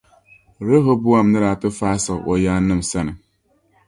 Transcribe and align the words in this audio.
Rɛhɔbɔam 0.67 1.27
ni 1.31 1.39
daa 1.43 1.55
ti 1.61 1.67
faai 1.77 1.97
siɣ’ 2.05 2.19
o 2.31 2.33
yaannim’ 2.43 2.81
sani. 2.91 3.13